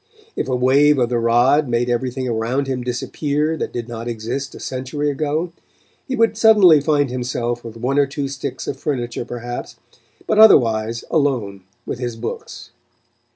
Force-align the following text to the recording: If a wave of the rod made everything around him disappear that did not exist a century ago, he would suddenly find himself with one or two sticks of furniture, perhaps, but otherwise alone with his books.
If 0.35 0.47
a 0.47 0.55
wave 0.55 0.97
of 0.97 1.09
the 1.09 1.19
rod 1.19 1.67
made 1.69 1.87
everything 1.87 2.27
around 2.27 2.65
him 2.65 2.81
disappear 2.81 3.55
that 3.57 3.71
did 3.71 3.87
not 3.87 4.07
exist 4.07 4.55
a 4.55 4.59
century 4.59 5.11
ago, 5.11 5.51
he 6.07 6.15
would 6.15 6.35
suddenly 6.35 6.81
find 6.81 7.11
himself 7.11 7.63
with 7.63 7.77
one 7.77 7.99
or 7.99 8.07
two 8.07 8.27
sticks 8.27 8.65
of 8.67 8.79
furniture, 8.79 9.25
perhaps, 9.25 9.75
but 10.25 10.39
otherwise 10.39 11.03
alone 11.11 11.61
with 11.85 11.99
his 11.99 12.15
books. 12.15 12.71